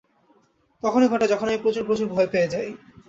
[0.83, 2.69] তখনই ঘটে যখন আমি প্রচুর, প্রচুর ভয় পেয়ে যাই।